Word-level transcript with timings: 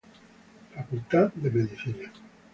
Facultad 0.73 1.31
de 1.35 1.51
Medicina. 1.51 2.11